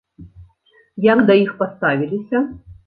Як 1.11 1.23
да 1.29 1.37
іх 1.43 1.51
паставіліся? 1.61 2.45